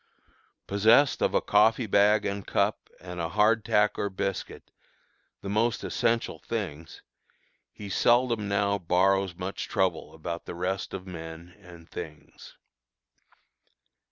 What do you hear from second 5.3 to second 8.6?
the most essential things, he seldom